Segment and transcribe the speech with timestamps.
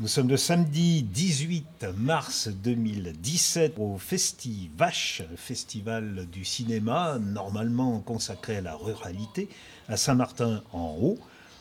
[0.00, 8.60] Nous sommes le samedi 18 mars 2017 au Festivache, festival du cinéma normalement consacré à
[8.62, 9.50] la ruralité,
[9.88, 11.18] à Saint-Martin-en-Haut,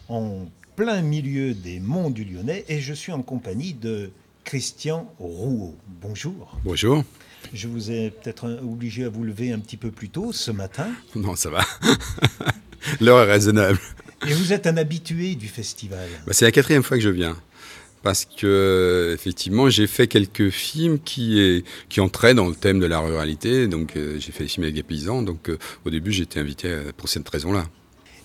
[0.07, 0.45] en
[0.77, 4.09] plein milieu des monts du Lyonnais, et je suis en compagnie de
[4.45, 5.75] Christian Rouault.
[6.01, 6.57] Bonjour.
[6.63, 7.03] Bonjour.
[7.51, 10.87] Je vous ai peut-être obligé à vous lever un petit peu plus tôt ce matin.
[11.13, 11.65] Non, ça va.
[13.01, 13.79] L'heure est raisonnable.
[14.25, 16.07] Et vous êtes un habitué du festival.
[16.25, 17.35] Bah, c'est la quatrième fois que je viens
[18.03, 22.85] parce que effectivement j'ai fait quelques films qui, est, qui entraient dans le thème de
[22.85, 23.67] la ruralité.
[23.67, 25.21] Donc euh, j'ai fait des films avec des paysans.
[25.21, 27.65] Donc euh, au début été invité euh, pour cette raison-là.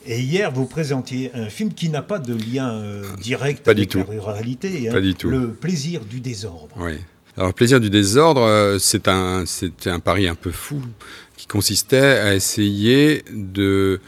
[0.06, 4.88] Et hier, vous présentiez un film qui n'a pas de lien direct avec la ruralité.
[4.88, 5.30] Hein, pas du tout.
[5.30, 6.74] Le plaisir du désordre.
[6.76, 6.92] Oui.
[7.38, 9.44] Alors, le plaisir du désordre, c'est un,
[9.86, 10.82] un pari un peu fou
[11.38, 13.98] qui consistait à essayer de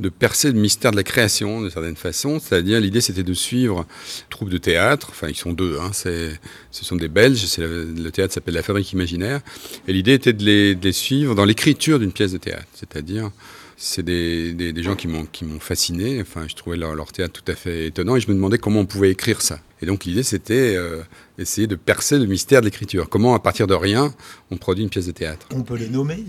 [0.00, 2.38] de percer le mystère de la création, de certaine façon.
[2.38, 5.08] C'est-à-dire, l'idée, c'était de suivre une troupe de théâtre.
[5.10, 5.78] Enfin, ils sont deux.
[5.80, 6.38] Hein, ce
[6.70, 7.44] sont des Belges.
[7.58, 9.40] Le, le, théâtre s'appelle La Fabrique Imaginaire.
[9.86, 12.66] Et l'idée était de les, suivre dans l'écriture d'une pièce de théâtre.
[12.74, 13.30] C'est-à-dire,
[13.76, 16.20] c'est des, des, gens qui m'ont qui m'ont fasciné.
[16.20, 18.80] Enfin, je trouvais leur, leur, théâtre tout à fait étonnant et je me demandais comment
[18.80, 19.60] on pouvait écrire ça.
[19.82, 21.02] Et donc l'idée c'était euh,
[21.38, 23.08] essayer de percer le mystère de l'écriture.
[23.08, 24.12] Comment à partir de rien
[24.50, 25.46] on produit une pièce de théâtre.
[25.54, 26.24] On peut les nommer.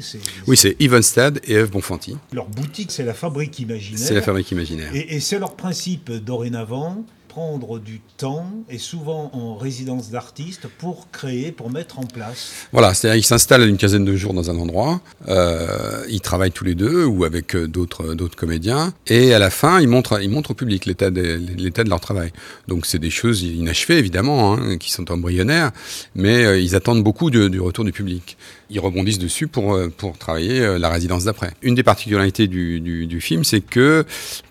[0.48, 2.18] Oui, c'est Evenstad et Eve Bonfanti.
[2.34, 4.00] Leur boutique, c'est la Fabrique Imaginaire.
[4.00, 4.94] C'est la Fabrique Imaginaire.
[4.94, 11.10] Et, et c'est leur principe dorénavant prendre du temps et souvent en résidence d'artiste pour
[11.12, 12.68] créer, pour mettre en place.
[12.74, 15.00] Voilà, c'est-à-dire qu'ils s'installent une quinzaine de jours dans un endroit,
[15.30, 19.50] euh, ils travaillent tous les deux ou avec euh, d'autres d'autres comédiens et à la
[19.50, 22.32] fin ils montrent ils montrent au public l'état de l'état de leur travail.
[22.68, 25.72] Donc c'est des choses inachevées évidemment, hein, qui sont embryonnaires,
[26.16, 28.38] mais euh, ils attendent beaucoup du, retour du public.
[28.70, 31.52] Ils rebondissent dessus pour euh, pour travailler euh, la résidence d'après.
[31.62, 34.06] Une des particularités du, du, du film, c'est que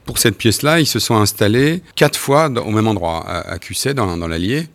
[0.04, 3.94] pour cette pièce-là, ils se sont installés quatre fois au même endroit, à, à Cusset,
[3.94, 4.68] dans, dans l'Allier.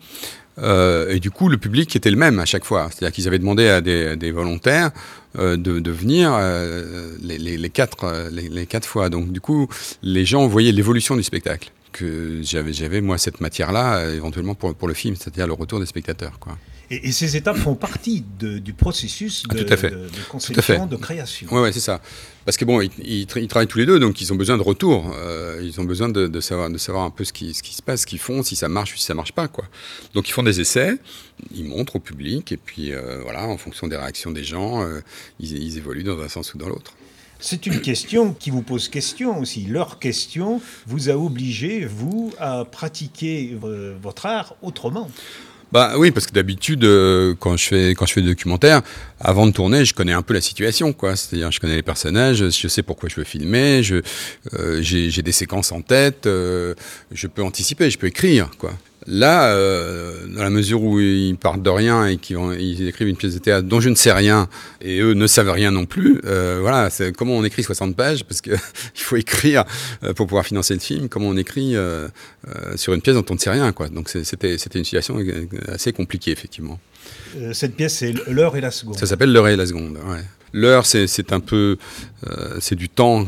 [0.58, 2.88] Euh, et du coup, le public était le même à chaque fois.
[2.90, 4.92] C'est-à-dire qu'ils avaient demandé à des, des volontaires
[5.38, 9.08] euh, de, de, venir euh, les, les, quatre, euh, les, quatre fois.
[9.08, 9.68] Donc, du coup,
[10.02, 11.70] les gens voyaient l'évolution du spectacle.
[11.92, 15.86] Que j'avais, j'avais moi cette matière-là, éventuellement pour, pour le film, c'est-à-dire le retour des
[15.86, 16.40] spectateurs.
[16.40, 16.58] Quoi.
[16.90, 19.90] Et, et, ces étapes font partie de, du processus de, ah, tout à fait.
[19.90, 21.48] de, de conception, de création.
[21.50, 22.00] Oui, ouais, c'est ça.
[22.44, 24.62] Parce que bon, ils, ils, ils, travaillent tous les deux, donc ils ont besoin de
[24.62, 25.12] retour.
[25.16, 27.74] Euh, ils ont besoin de, de, savoir, de savoir un peu ce qui, ce qui
[27.74, 29.64] se passe, ce qu'ils font, si ça marche ou si ça marche pas, quoi.
[30.12, 30.98] Donc ils font des essais,
[31.54, 35.00] ils montrent au public, et puis euh, voilà, en fonction des réactions des gens, euh,
[35.40, 36.92] ils, ils évoluent dans un sens ou dans l'autre.
[37.40, 39.66] C'est une question qui vous pose question aussi.
[39.66, 43.54] Leur question vous a obligé, vous, à pratiquer
[44.00, 45.10] votre art autrement.
[45.74, 48.80] Bah oui, parce que d'habitude, euh, quand je fais quand je fais des documentaires,
[49.18, 51.16] avant de tourner, je connais un peu la situation, quoi.
[51.16, 53.96] C'est-à-dire, je connais les personnages, je sais pourquoi je veux filmer, je
[54.52, 56.74] euh, j'ai des séquences en tête, euh,
[57.10, 58.72] je peux anticiper, je peux écrire, quoi.
[59.06, 63.16] Là, euh, dans la mesure où ils partent de rien et qu'ils ils écrivent une
[63.16, 64.48] pièce de théâtre dont je ne sais rien
[64.80, 68.40] et eux ne savent rien non plus, euh, voilà, comment on écrit 60 pages parce
[68.40, 68.50] que
[68.96, 69.64] il faut écrire
[70.02, 71.08] euh, pour pouvoir financer le film.
[71.08, 71.74] Comment on écrit
[72.76, 73.88] sur une pièce dont on ne sait rien, quoi.
[73.88, 75.18] Donc c'était une situation
[75.68, 76.78] assez compliquée effectivement.
[77.52, 78.98] Cette pièce, c'est l'heure et la seconde.
[78.98, 79.98] Ça s'appelle l'heure et la seconde.
[80.54, 81.76] L'heure, c'est un peu,
[82.28, 83.26] euh, c'est du temps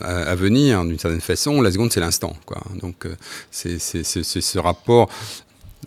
[0.00, 1.62] à, venir d'une certaine façon.
[1.62, 2.60] La seconde, c'est l'instant, quoi.
[2.82, 3.14] Donc euh,
[3.52, 5.08] c'est ce rapport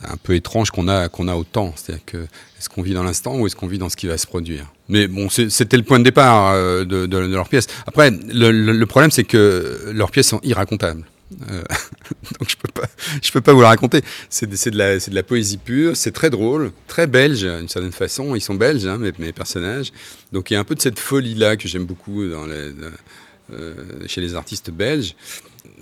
[0.07, 1.73] un peu étrange qu'on a qu'on a au temps.
[1.75, 4.17] C'est-à-dire que est-ce qu'on vit dans l'instant ou est-ce qu'on vit dans ce qui va
[4.17, 4.71] se produire?
[4.87, 7.67] Mais bon, c'était le point de départ euh, de, leur pièce.
[7.85, 11.03] Après, le, le problème, c'est que leurs pièces sont irracontables.
[11.49, 11.63] Euh,
[12.39, 12.87] donc je peux pas,
[13.21, 14.01] je peux pas vous la raconter.
[14.29, 15.95] C'est de, de, la, c'est de la poésie pure.
[15.95, 18.35] C'est très drôle, très belge d'une certaine façon.
[18.35, 19.91] Ils sont belges, hein, mes, mes, personnages.
[20.31, 23.83] Donc il y a un peu de cette folie là que j'aime beaucoup dans euh,
[24.07, 25.15] chez les artistes belges.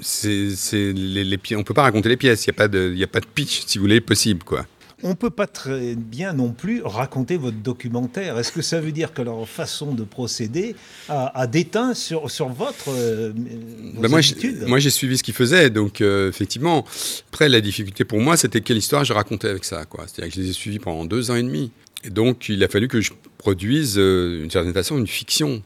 [0.01, 2.45] C'est les, les, on peut pas raconter les pièces.
[2.45, 4.43] Il y a pas de, il y a pas de pitch, si vous voulez, possible
[4.43, 4.65] quoi
[5.05, 8.39] on ne peut pas très bien non plus raconter votre documentaire.
[8.39, 10.75] Est-ce que ça veut dire que leur façon de procéder
[11.09, 15.69] a, a déteint sur, sur votre euh, ben moi, j'ai suivi ce qu'ils faisaient.
[15.69, 16.85] Donc, euh, effectivement,
[17.29, 19.85] après, la difficulté pour moi, c'était quelle histoire je racontais avec ça.
[20.07, 21.71] C'est-à-dire que je les ai suivis pendant deux ans et demi.
[22.03, 25.61] Et donc, il a fallu que je produise, euh, d'une certaine façon, une fiction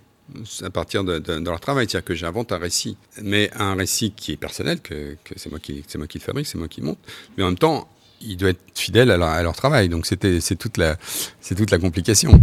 [0.63, 4.11] à partir de, de, de leur travail, c'est-à-dire que j'invente un récit, mais un récit
[4.11, 6.67] qui est personnel, que, que c'est moi qui c'est moi qui le fabrique, c'est moi
[6.67, 6.99] qui le monte,
[7.35, 7.87] mais en même temps
[8.21, 9.89] ils doivent être fidèles à leur, à leur travail.
[9.89, 10.97] Donc c'était c'est toute la
[11.41, 12.39] c'est toute la complication.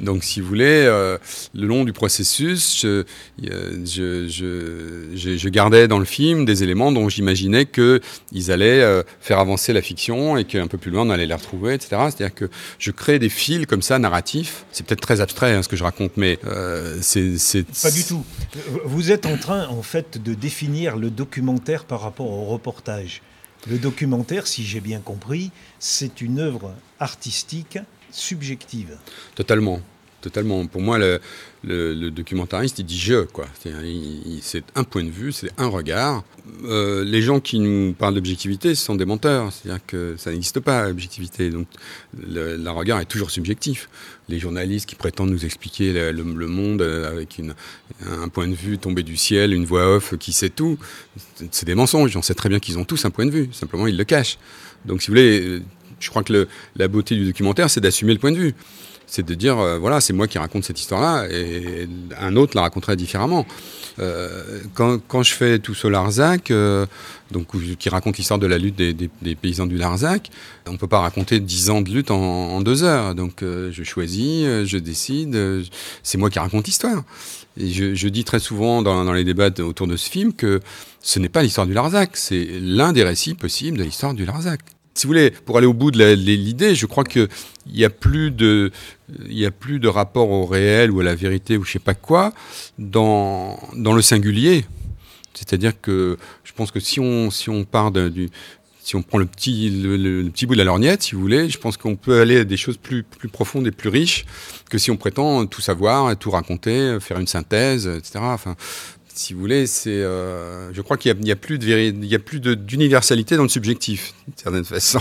[0.00, 1.18] Donc, si vous voulez, euh,
[1.54, 3.04] le long du processus, je,
[3.38, 9.38] je, je, je, gardais dans le film des éléments dont j'imaginais qu'ils allaient euh, faire
[9.38, 11.88] avancer la fiction et qu'un peu plus loin, on allait les retrouver, etc.
[12.06, 12.48] C'est-à-dire que
[12.78, 14.64] je crée des fils comme ça, narratifs.
[14.72, 17.66] C'est peut-être très abstrait hein, ce que je raconte, mais euh, c'est...
[17.82, 18.24] Pas du tout.
[18.84, 23.22] Vous êtes en train, en fait, de définir le documentaire par rapport au reportage.
[23.68, 27.78] Le documentaire, si j'ai bien compris, c'est une œuvre artistique
[28.10, 28.96] subjective.
[29.34, 29.80] Totalement.
[30.20, 30.66] Totalement.
[30.66, 31.20] Pour moi, le,
[31.64, 33.46] le, documentariste, il dit je, quoi.
[34.42, 36.24] C'est un point de vue, c'est un regard.
[36.64, 39.52] Euh, les gens qui nous parlent d'objectivité, sont des menteurs.
[39.52, 41.48] C'est-à-dire que ça n'existe pas, l'objectivité.
[41.50, 41.66] Donc,
[42.18, 43.88] le, regard est toujours subjectif.
[44.28, 47.54] Les journalistes qui prétendent nous expliquer le, monde avec une,
[48.06, 50.78] un point de vue tombé du ciel, une voix off qui sait tout,
[51.50, 52.16] c'est des mensonges.
[52.16, 53.48] On sait très bien qu'ils ont tous un point de vue.
[53.52, 54.38] Simplement, ils le cachent.
[54.84, 55.62] Donc, si vous voulez,
[55.98, 58.54] je crois que la beauté du documentaire, c'est d'assumer le point de vue
[59.10, 62.62] c'est de dire, euh, voilà, c'est moi qui raconte cette histoire-là, et un autre la
[62.62, 63.44] raconterait différemment.
[63.98, 66.86] Euh, quand, je fais tout ce Larzac, euh,
[67.32, 70.30] donc, qui raconte l'histoire de la lutte des, paysans du Larzac,
[70.68, 73.14] on ne peut pas raconter dix ans de lutte en, deux heures.
[73.16, 75.36] Donc je choisis, je décide,
[76.02, 77.02] c'est moi qui raconte l'histoire.
[77.56, 80.60] Et je, dis très souvent dans, dans, les débats autour de ce film que
[81.00, 84.60] ce n'est pas l'histoire du Larzac, c'est l'un des récits possibles de l'histoire du Larzac
[84.94, 87.28] si vous voulez, pour aller au bout de l'idée, je crois qu'il
[87.72, 88.70] n'y a plus de,
[89.44, 92.32] a plus de rapport au réel ou à la vérité ou je sais pas quoi
[92.78, 94.64] dans, dans le singulier.
[95.34, 98.30] C'est-à-dire que je pense que si on, si on part du,
[98.82, 101.58] si on prend le petit, le, petit bout de la lorgnette, si vous voulez, je
[101.58, 104.26] pense qu'on peut aller à des choses plus, plus profondes et plus riches
[104.68, 108.18] que si on prétend tout savoir, tout raconter, faire une synthèse, etc.
[109.20, 113.50] si vous voulez, c'est, euh, je crois qu'il n'y a, a plus d'universalité dans le
[113.50, 115.00] subjectif, d'une certaine façon.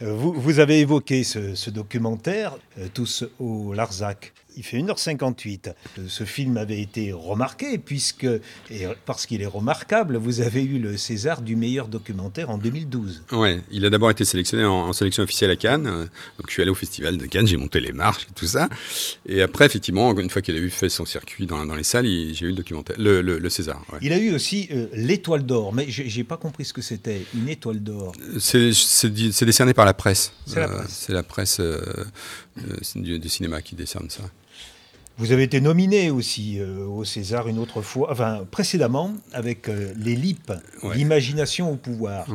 [0.00, 5.72] Euh, vous, vous, avez évoqué ce, documentaire, euh, Tous au Larzac il fait 1h58.
[6.08, 10.96] Ce film avait été remarqué, puisque, et parce qu'il est remarquable, vous avez eu le
[10.96, 13.24] César du meilleur documentaire en 2012.
[13.32, 15.84] Oui, il a d'abord été sélectionné en, sélection officielle à Cannes.
[15.84, 18.68] Donc je suis allé au festival de Cannes, j'ai monté les marches et tout ça.
[19.26, 22.46] Et après, effectivement, une fois qu'il a eu fait son circuit dans, les salles, j'ai
[22.46, 23.82] eu le documentaire, le, César.
[24.02, 27.48] Il a eu aussi euh, l'étoile d'or, mais j'ai pas compris ce que c'était, une
[27.48, 28.12] étoile d'or.
[28.38, 28.70] C'est
[29.44, 30.32] décerné par la presse.
[30.46, 30.88] C'est la presse.
[30.88, 31.80] C'est la presse euh,
[32.70, 34.24] euh, du cinéma qui décerne ça.
[35.18, 39.92] Vous avez été nominé aussi euh, au César une autre fois, enfin précédemment avec euh,
[39.96, 40.52] Les LIP,
[40.94, 42.28] l'imagination au pouvoir.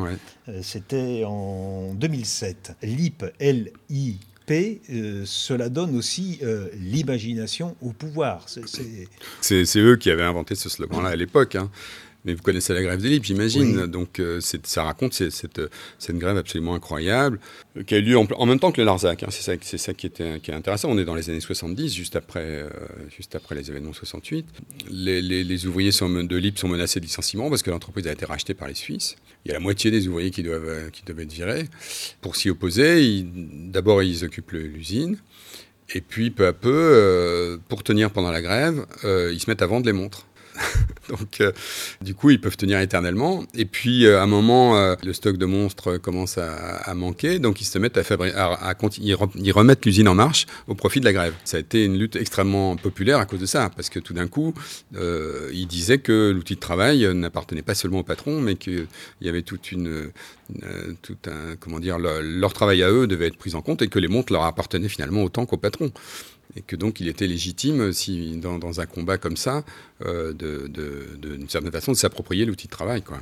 [0.50, 2.76] Euh, c'était en 2007.
[2.84, 4.82] LIP, L-I-P,
[5.24, 6.42] cela donne aussi
[6.78, 8.46] l'imagination au pouvoir.
[9.40, 11.56] C'est eux qui avaient inventé ce slogan-là à l'époque.
[11.56, 11.72] Hein.
[12.26, 13.86] Mais vous connaissez la grève des Libres, j'imagine.
[13.86, 15.62] Donc euh, ça raconte cette,
[16.00, 17.40] cette, grève absolument incroyable
[17.76, 19.24] euh, qui a eu lieu en, même temps que le Larzac.
[19.24, 19.28] Hein.
[19.30, 20.90] C'est ça, c'est ça qui, était, qui est intéressant.
[20.90, 22.70] On est dans les années 70, juste après, euh,
[23.16, 24.46] juste après les événements 68.
[24.90, 28.26] Les, les, ouvriers sont, de Libres sont menacés de licenciement parce que l'entreprise a été
[28.26, 29.18] rachetée par les Suisses.
[29.44, 31.66] Il y a la moitié des ouvriers qui doivent, qui doivent être virés.
[32.22, 35.18] Pour s'y opposer, d'abord ils occupent l'usine.
[35.94, 39.86] Et puis peu à peu, pour tenir pendant la grève, ils se mettent à vendre
[39.86, 40.26] les montres.
[41.10, 41.52] Donc, euh,
[42.02, 43.44] du coup, ils peuvent tenir éternellement.
[43.54, 47.40] Et puis, euh, à un moment, euh, le stock de monstres commence à, manquer.
[47.40, 51.06] Donc, ils se mettent à fabriquer, à, ils, remettent l'usine en marche au profit de
[51.06, 51.34] la grève.
[51.44, 53.70] Ça a été une lutte extrêmement populaire à cause de ça.
[53.76, 54.54] Parce que tout d'un coup,
[54.94, 58.88] ils disaient que l'outil de travail n'appartenait pas seulement au patron, mais qu'il
[59.22, 60.12] y avait toute une,
[61.02, 64.00] tout un, comment dire, leur travail à eux devait être pris en compte et que
[64.00, 65.92] les montres leur appartenaient finalement autant qu'au patron
[66.56, 69.64] et que donc il était légitime, si, dans, un combat comme ça,
[70.06, 70.68] euh, de,
[71.18, 73.02] d'une certaine façon, de s'approprier l'outil de travail.
[73.02, 73.22] Quoi.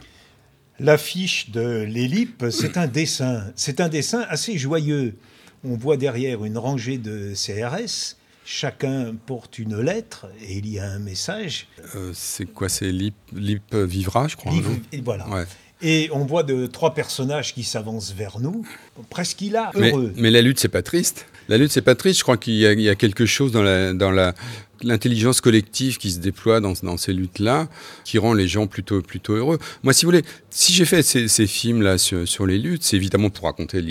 [0.79, 3.51] L'affiche de l'Élip, c'est un dessin.
[3.55, 5.15] C'est un dessin assez joyeux.
[5.63, 8.17] On voit derrière une rangée de CRS.
[8.43, 11.67] Chacun porte une lettre et il y a un message.
[11.95, 12.67] Euh, c'est quoi?
[12.67, 14.51] C'est Lip, Lip Vivra, je crois.
[14.91, 15.45] et voilà.
[15.81, 18.65] Et on voit de trois personnages qui s'avancent vers nous,
[19.09, 20.11] presque il a heureux.
[20.15, 21.25] Mais, mais la lutte, c'est pas triste.
[21.49, 22.19] La lutte, c'est pas triste.
[22.19, 24.35] Je crois qu'il y, y, a quelque chose dans la, dans la,
[24.83, 27.67] l'intelligence collective qui se déploie dans, ces luttes-là,
[28.03, 29.59] qui rend les gens plutôt, plutôt heureux.
[29.83, 33.45] Moi, si vous voulez, si j'ai fait ces, films-là sur, les luttes, c'est évidemment pour
[33.45, 33.83] raconter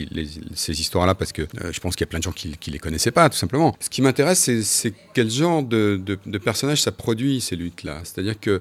[0.54, 2.73] ces histoires-là, parce que euh, je pense qu'il y a plein de gens qui ne
[2.73, 3.76] les connaissaient pas, tout simplement.
[3.80, 8.00] Ce qui m'intéresse, c'est quel genre de, de, de personnages ça produit, ces luttes-là.
[8.04, 8.61] C'est-à-dire que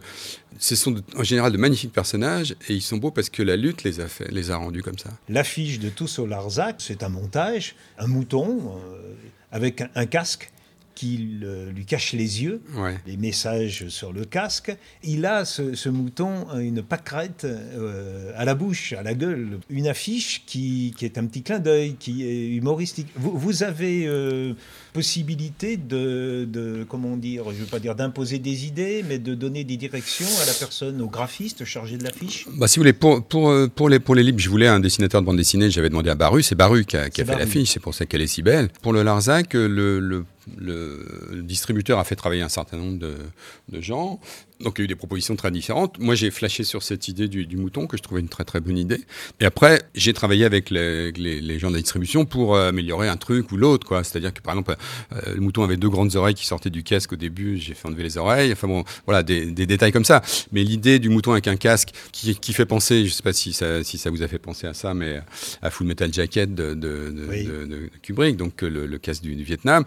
[0.57, 3.83] ce sont en général de magnifiques personnages, et ils sont beaux parce que la lutte
[3.83, 5.09] les a, fait, les a rendus comme ça.
[5.29, 9.13] L'affiche de Tous au Larzac, c'est un montage, un mouton, euh,
[9.51, 10.51] avec un casque
[10.99, 11.39] qui
[11.73, 12.61] lui cache les yeux,
[13.07, 14.75] les messages sur le casque.
[15.01, 20.43] Il a, ce, mouton, une pâquerette euh, à la bouche, à la gueule, une affiche
[20.45, 23.07] qui, est un petit clin d'œil, qui est humoristique.
[23.15, 24.55] Vous, avez euh,
[24.91, 29.63] possibilité de, comment dire, je ne veux pas dire d'imposer des idées, mais de donner
[29.63, 32.45] des directions à la personne, au graphiste chargé de l'affiche?
[32.57, 34.81] Bah, Si vous voulez, pour, pour, euh, pour, les, pour les livres, je voulais un
[34.81, 37.79] dessinateur de bande dessinée, j'avais demandé à Baru, c'est Baru qui a, fait l'affiche, c'est
[37.79, 38.67] pour ça qu'elle est si belle.
[38.81, 40.25] Pour le Larzac, le, le,
[40.57, 44.19] le, distributeur a fait travailler un certain nombre de, gens
[44.61, 45.99] Donc il y a eu des propositions très différentes.
[45.99, 48.77] Moi j'ai flashé sur cette idée du, mouton que je trouvais une très très bonne
[48.77, 49.01] idée.
[49.39, 53.15] Et après j'ai travaillé avec les, les, gens de la distribution pour euh, améliorer un
[53.15, 53.87] truc ou l'autre.
[53.87, 54.03] quoi.
[54.03, 54.75] C'est-à-dire que par exemple
[55.13, 57.87] euh, le mouton avait deux grandes oreilles qui sortaient du casque au début, j'ai fait
[57.87, 58.51] enlever les oreilles.
[58.51, 60.21] Enfin bon, voilà des, des détails comme ça.
[60.51, 63.53] Mais l'idée du mouton avec un casque qui, qui, fait penser, je sais pas si
[63.53, 65.21] ça, si ça vous a fait penser à ça, mais
[65.61, 69.85] à Full Metal Jacket de, de, de, Kubrick, donc le, le casque du, du Vietnam.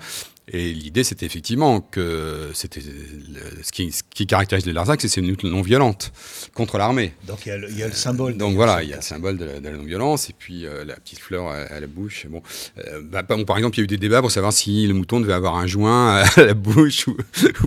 [0.48, 5.26] Et l'idée, c'était effectivement que c'était ce qui, ce qui, caractérise les Larzac, c'est une
[5.26, 6.12] lutte non violente
[6.54, 7.12] contre l'armée.
[7.26, 8.36] Donc il y, a le, il y, a le symbole.
[8.36, 10.84] donc voilà, il y a le symbole de la, de la non-violence et puis euh,
[10.84, 12.26] la petite fleur à, la bouche.
[12.28, 12.42] Bon,
[12.78, 14.94] euh, bah, bon, par exemple, il y a eu des débats pour savoir si le
[14.94, 17.16] mouton devait avoir un joint à la bouche ou,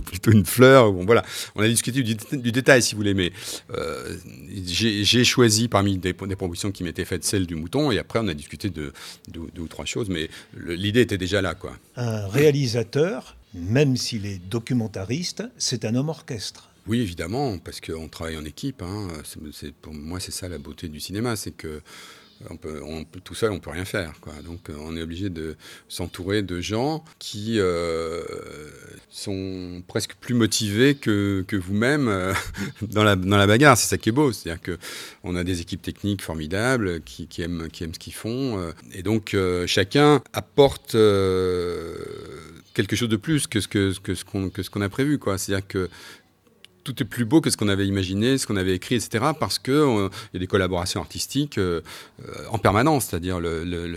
[0.00, 0.92] plutôt une fleur.
[0.92, 1.24] Bon, voilà,
[1.54, 3.32] on a discuté du, du détail, si vous voulez, mais
[3.74, 4.16] euh,
[4.64, 8.28] j'ai choisi parmi des, des propositions qui m'étaient faites celle du mouton et après on
[8.28, 8.92] a discuté de
[9.28, 11.72] deux ou trois choses, mais l'idée était déjà là, quoi.
[11.96, 16.70] Un réalisateur même s'il est documentariste, c'est un homme orchestre.
[16.86, 18.82] Oui, évidemment, parce qu'on travaille en équipe.
[18.82, 19.08] Hein.
[19.82, 21.80] pour moi, c'est ça la beauté du cinéma, c'est que
[22.60, 22.80] peut,
[23.24, 24.12] tout seul, on peut rien faire.
[24.44, 25.56] Donc, on est obligé de
[25.88, 28.22] s'entourer de gens qui euh,
[29.08, 32.34] sont presque plus motivés que, vous-même euh,
[32.82, 33.16] dans, la,
[33.46, 33.76] bagarre.
[33.76, 34.32] C'est ça qui est beau.
[34.32, 34.76] C'est-à-dire
[35.22, 38.58] qu'on a des équipes techniques formidables qui, aiment, ce qu'ils font.
[38.58, 38.72] Euh.
[38.92, 40.92] et donc, chacun apporte
[42.74, 45.18] quelque chose de plus que ce qu'on a prévu.
[45.36, 45.88] C'est-à-dire que
[46.86, 49.32] tout est plus beau que ce qu'on avait imaginé, ce qu'on avait écrit, etc.
[49.38, 51.82] Parce qu'il euh, y a des collaborations artistiques euh,
[52.24, 53.06] euh, en permanence.
[53.06, 53.38] C'est-à-dire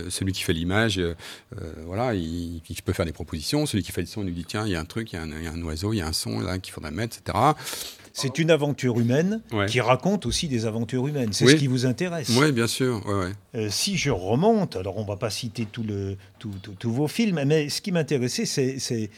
[0.09, 0.99] celui qui fait l'image,
[1.85, 3.65] voilà, il, peut faire des propositions.
[3.67, 5.19] Celui qui fait le son, il lui dit tiens, il y a un truc, il
[5.19, 7.37] y y a un oiseau, il y a un son là qu'il faudrait mettre, etc.
[8.21, 11.31] C'est une aventure humaine qui raconte aussi des aventures humaines.
[11.31, 12.29] C'est ce qui vous intéresse.
[12.37, 13.01] Oui, bien sûr.
[13.69, 17.91] si je remonte, alors on ne va pas citer tous vos films, mais ce qui
[17.91, 19.09] m'intéressait, c'est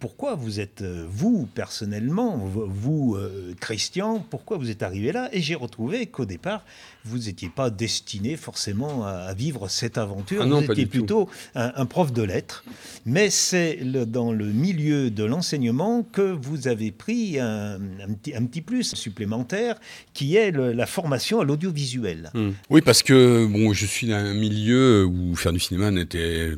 [0.00, 3.16] pourquoi vous êtes, vous personnellement, vous,
[3.60, 5.28] Christian, pourquoi vous êtes arrivé là?
[5.32, 6.64] Et j'ai retrouvé qu'au départ,
[7.04, 10.42] vous n'étiez pas destiné forcément à, vivre cette aventure.
[10.42, 12.64] Ah vous étiez plutôt un, prof de lettres.
[13.06, 17.78] Mais c'est dans le milieu de l'enseignement que vous avez pris un,
[18.20, 19.76] petit, plus supplémentaire
[20.14, 22.30] qui est la formation à l'audiovisuel.
[22.34, 22.50] Hmm.
[22.70, 26.52] Oui, parce que bon, je suis dans un milieu où faire du cinéma n'était.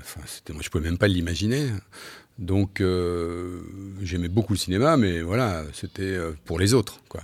[0.00, 0.20] Enfin,
[0.52, 1.68] moi, je pouvais même pas l'imaginer.
[2.38, 3.60] Donc euh,
[4.02, 7.00] j'aimais beaucoup le cinéma, mais voilà, c'était euh, pour les autres.
[7.08, 7.20] Quoi.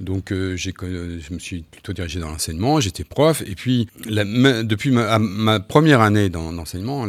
[0.00, 5.60] Donc euh, je me suis plutôt dirigé dans l'enseignement, j'étais prof, et puis depuis ma,
[5.60, 7.06] première année dans l'enseignement,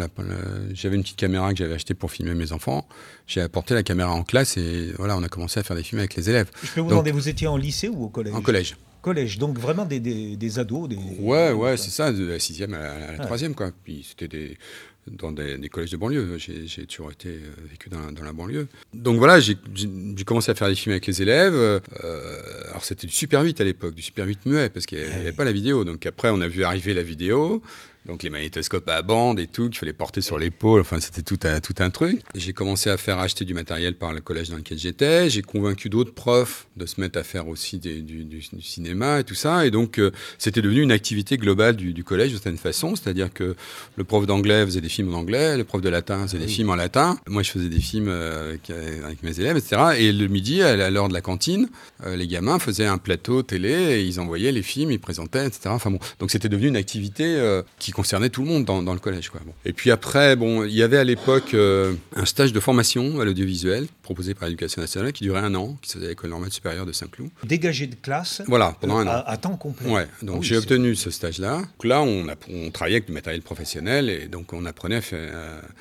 [0.74, 2.86] j'avais une petite caméra que j'avais achetée pour filmer mes enfants.
[3.28, 6.00] J'ai apporté la caméra en classe et voilà, on a commencé à faire des films
[6.00, 6.50] avec les élèves.
[6.64, 8.34] Je peux vous demander, vous étiez en lycée ou au collège?
[8.34, 8.76] En collège
[9.08, 10.90] collège, donc vraiment des, des, ados.
[10.90, 13.26] Des, ouais, ouais, c'est ça, de la sixième à la, ah.
[13.26, 13.72] troisième, quoi.
[13.84, 14.58] Puis c'était des,
[15.12, 16.38] dans des, collèges de banlieue.
[16.38, 18.68] J'ai toujours été euh, vécu dans, la banlieue.
[18.94, 19.56] Donc voilà, j'ai
[20.26, 21.54] commencé à faire des films avec les élèves.
[21.56, 21.80] Euh,
[22.70, 25.32] alors c'était du Super 8 à l'époque, du Super 8 muet, parce qu'il n'y avait,
[25.32, 25.84] pas la vidéo.
[25.84, 27.62] Donc après, on a vu arriver la vidéo.
[28.08, 31.40] Donc les magnétoscopes à bande et tout, qu'il fallait porter sur l'épaule, enfin c'était tout
[31.44, 32.22] un, tout un truc.
[32.36, 35.30] J'ai commencé à faire acheter du matériel par le collège dans lequel j'étais.
[35.30, 39.66] J'ai convaincu d'autres profs de se mettre à faire aussi du, cinéma et tout ça.
[39.66, 42.96] Et donc euh, c'était devenu une activité globale du, collège de certaine façon.
[42.96, 43.58] C'est-à-dire que
[43.98, 46.48] le prof d'anglais faisait des films en anglais, le prof de latin faisait des ah
[46.48, 47.18] films en latin.
[47.28, 48.58] Moi je faisais des films euh,
[49.04, 49.82] avec, mes élèves, etc.
[49.98, 51.70] Et le midi, à l'heure de la cantine,
[52.06, 55.70] euh, les gamins faisaient un plateau télé et ils envoyaient les films, ils présentaient, etc.
[55.70, 57.18] Enfin bon, donc c'était devenu une activité
[57.80, 59.30] qui concernait tout le monde dans, le collège.
[59.30, 59.42] Quoi.
[59.66, 63.26] Et puis après, bon, il y avait à l'époque euh, un stage de formation à
[63.26, 66.92] l'audiovisuel proposé par l'Éducation nationale qui durait un an, qui s'appelait l'École normale supérieure de
[66.92, 67.30] Saint-Cloud.
[67.44, 69.24] Dégagé de classe Voilà, pendant un an.
[69.26, 69.90] À, temps complet.
[69.90, 71.62] Ouais, donc j'ai obtenu ce stage-là.
[71.84, 75.34] Là, on, a, on travaillait avec du matériel professionnel et donc on apprenait à faire,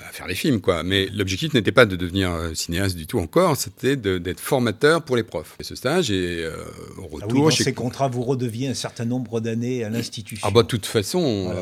[0.08, 0.60] à faire les films.
[0.60, 0.82] Quoi.
[0.82, 5.16] Mais l'objectif n'était pas de devenir euh, cinéaste du tout encore, c'était d'être formateur pour
[5.16, 5.56] les profs.
[5.60, 6.52] Et ce stage, et euh,
[6.98, 7.22] au retour...
[7.22, 10.46] Ah oui, dans ces contrats, vous redeviez un certain nombre d'années à l'institution.
[10.46, 11.52] Ah bah de toute façon,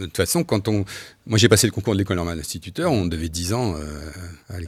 [0.00, 0.84] toute façon, quand on,
[1.26, 4.10] moi j'ai passé le concours de l'école normale d'instituteur, on devait 10 ans euh,
[4.48, 4.60] à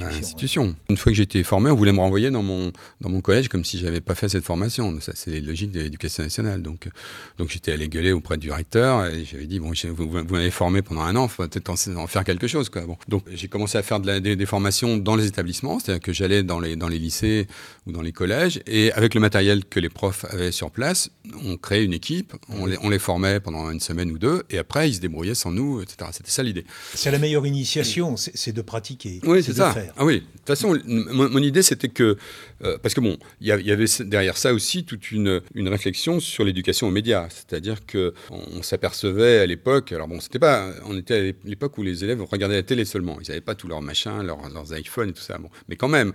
[0.00, 0.74] l'institution.
[0.88, 3.64] Une fois que j'étais formé, on voulait me renvoyer dans mon dans mon collège comme
[3.64, 4.98] si j'avais pas fait cette formation.
[5.00, 6.62] Ça c'est les logiques de l'éducation nationale.
[6.62, 6.88] Donc
[7.36, 10.80] donc j'étais allé gueuler auprès du recteur et j'avais dit bon vous, vous m'avez formé
[10.80, 12.82] pendant un an, faut peut-être en, faire quelque chose quoi.
[12.82, 16.14] Bon donc j'ai commencé à faire de la, des, formations dans les établissements, c'est-à-dire que
[16.14, 17.46] j'allais dans les dans les lycées
[17.86, 21.10] ou dans les collèges et avec le matériel que les profs avaient sur place,
[21.44, 24.56] on créait une équipe, on les on les formait pendant une semaine ou deux et
[24.56, 26.05] après ils se débrouillaient sans nous, etc.
[26.12, 26.64] C'était ça l'idée.
[26.94, 29.20] C'est la meilleure initiation, c'est de pratiquer.
[29.24, 29.72] Oui, c'est ça.
[29.72, 29.92] Faire.
[29.96, 30.16] Ah oui.
[30.16, 32.16] De toute façon, mon, idée, c'était que.
[32.62, 36.44] Euh, parce que bon, il y, avait derrière ça aussi toute une, une réflexion sur
[36.44, 37.28] l'éducation aux médias.
[37.30, 39.92] C'est-à-dire qu'on on, s'apercevait à l'époque.
[39.92, 40.70] Alors bon, c'était pas.
[40.84, 43.18] On était à l'époque où les élèves regardaient la télé seulement.
[43.20, 45.38] Ils n'avaient pas tous leurs machins, leurs, leurs iPhones et tout ça.
[45.38, 45.50] Bon.
[45.68, 46.12] Mais quand même,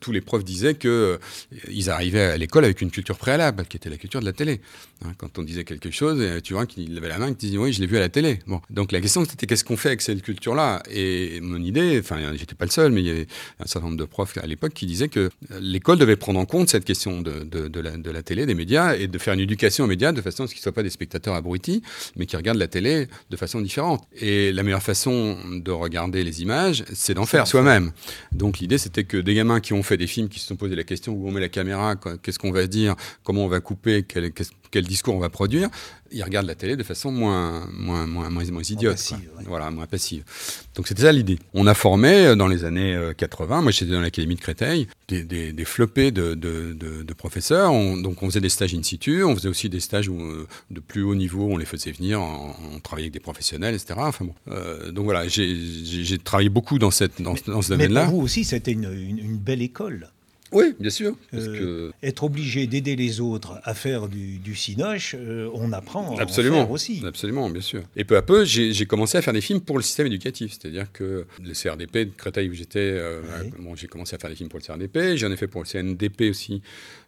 [0.00, 1.18] tous les profs disaient qu'ils euh,
[1.68, 4.60] ils arrivaient à l'école avec une culture préalable, qui était la culture de la télé.
[5.04, 7.72] Hein, quand on disait quelque chose, tu vois qu'il levait la main, qu'il disait oui,
[7.72, 8.40] je l'ai vu à la télé.
[8.46, 10.82] Bon, donc la question c'était qu'est-ce qu'on fait avec cette culture-là?
[10.90, 13.26] Et mon idée, enfin, j'étais pas le seul, mais il y avait
[13.60, 16.68] un certain nombre de profs à l'époque qui disaient que l'école devait prendre en compte
[16.68, 19.84] cette question de, de, la, de, la, télé, des médias, et de faire une éducation
[19.84, 21.82] aux médias de façon à ce qu'ils ne soient pas des spectateurs abrutis,
[22.16, 24.04] mais qui regardent la télé de façon différente.
[24.20, 27.92] Et la meilleure façon de regarder les images, c'est d'en faire soi-même.
[28.32, 30.74] Donc l'idée, c'était que des gamins qui ont fait des films, qui se sont posé
[30.74, 34.04] la question où on met la caméra, qu'est-ce qu'on va dire, comment on va couper,
[34.06, 34.32] quel,
[34.72, 35.68] quel discours on va produire,
[36.10, 39.12] ils regardent la télé de façon moins, moins, moins, moins, moins idiote.
[39.46, 40.24] Voilà, moins passive.
[40.74, 41.38] Donc c'était ça l'idée.
[41.54, 44.88] On a formé euh, dans les années 80, euh, moi j'étais dans l'académie de Créteil,
[45.08, 47.70] des, des, des flopés de, de, de, professeurs.
[47.70, 50.80] donc on faisait des stages in situ, on faisait aussi des stages où, euh, de
[50.80, 53.94] plus haut niveau, on les faisait venir, on, travaillait avec des professionnels, etc.
[53.98, 54.34] Enfin bon.
[54.90, 58.04] donc voilà, j'ai travaillé beaucoup dans, cette, dans, dans ce domaine-là.
[58.04, 60.08] Mais pour vous aussi, c'était une, une, une belle école.
[60.52, 61.16] Oui, bien sûr.
[61.34, 66.56] Euh, être obligé d'aider les autres à faire du, du cinoche, euh, on apprend Absolument.
[66.56, 67.02] à en faire aussi.
[67.06, 67.82] Absolument, bien sûr.
[67.96, 70.52] Et peu à peu, j'ai commencé à faire des films pour le système éducatif.
[70.52, 73.22] C'est-à-dire que le CRDP de Créteil où j'étais, euh,
[73.58, 75.16] bon, j'ai commencé à faire des films pour le CRDP.
[75.16, 76.62] J'en ai fait pour le CNDP aussi,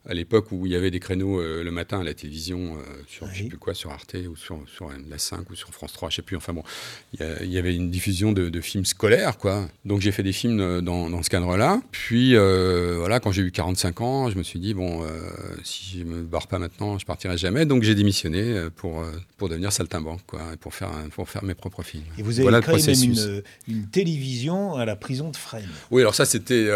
[0.09, 3.43] à l'époque où il y avait des créneaux le matin à la télévision, sur je
[3.43, 6.17] sais plus quoi, sur Arte ou sur, sur la 5 ou sur France 3, je
[6.17, 6.37] sais plus.
[6.37, 6.63] Enfin bon,
[7.19, 9.69] il y, avait une diffusion de, de, films scolaires, quoi.
[9.85, 11.81] Donc j'ai fait des films dans, dans ce cadre-là.
[11.91, 15.31] Puis voilà, quand j'ai eu 45 ans, je me suis dit, bon, euh,
[15.63, 17.67] si je me barre pas maintenant, je partirai jamais.
[17.67, 21.55] Donc j'ai démissionné euh, pour, euh, pour devenir saltimbanque, quoi, pour faire, pour faire mes
[21.55, 22.05] propres films.
[22.19, 25.69] Et vous avez créé même une, une, télévision à la prison de Fresnes.
[25.91, 26.69] Oui, alors ça, c'était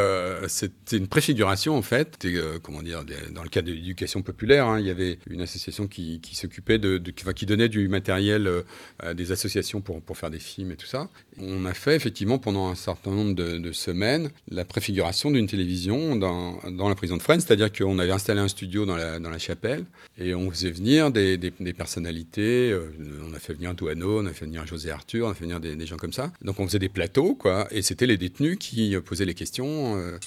[0.48, 2.26] c'était une préfiguration, en fait.
[2.62, 6.20] comment dire, dans le cadre de l'éducation populaire, hein, il y avait une association qui,
[6.32, 8.50] s'occupait de, qui donnait du matériel
[8.98, 11.08] à des associations pour, pour faire des films et tout ça.
[11.38, 16.38] On a fait effectivement pendant un certain nombre de, semaines la préfiguration d'une télévision dans
[16.70, 19.38] dans, la prison de Fresnes, c'est-à-dire qu'on avait installé un studio dans la, dans la
[19.38, 19.84] chapelle
[20.18, 22.70] et on faisait venir des, des, personnalités.
[22.70, 22.90] Euh,
[23.28, 25.60] on a fait venir Douaneau, on a fait venir José Arthur, on a fait venir
[25.60, 26.32] des, gens comme ça.
[26.42, 30.18] Donc on faisait des plateaux, quoi, et c'était les détenus qui posaient les questions, euh,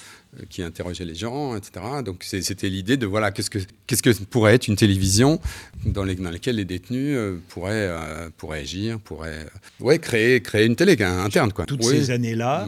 [0.49, 1.85] qui interrogeaient les gens, etc.
[2.05, 5.39] Donc c'était l'idée de voilà, qu'est-ce que, qu'est-ce que pourrait être une télévision
[5.85, 7.89] dans, les, dans laquelle les détenus euh, pourraient,
[8.37, 9.45] pourraient agir, pourraient
[9.79, 11.51] ouais, créer, créer une télé interne.
[11.51, 11.65] Quoi.
[11.65, 12.67] Toutes ces années-là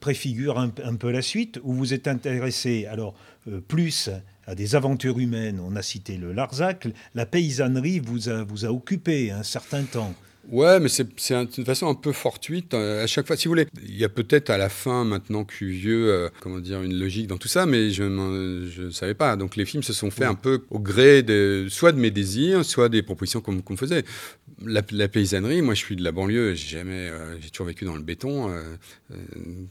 [0.00, 3.14] préfigurent un, un peu la suite, où vous êtes intéressé alors
[3.48, 4.08] euh, plus
[4.46, 5.60] à des aventures humaines.
[5.60, 6.86] On a cité le Larzac.
[7.14, 10.14] La paysannerie vous a, vous a occupé un certain temps.
[10.50, 12.74] Ouais, mais c'est une façon un peu fortuite.
[12.74, 15.44] Euh, à chaque fois, si vous voulez, il y a peut-être à la fin, maintenant
[15.44, 18.90] que je suis vieux, euh, comment dire, une logique dans tout ça, mais je ne
[18.90, 19.36] savais pas.
[19.36, 22.64] Donc les films se sont faits un peu au gré de, soit de mes désirs,
[22.64, 24.04] soit des propositions qu'on me faisait
[24.66, 27.96] la, paysannerie, moi je suis de la banlieue, j'ai jamais, euh, j'ai toujours vécu dans
[27.96, 28.50] le béton.
[28.50, 28.62] Euh,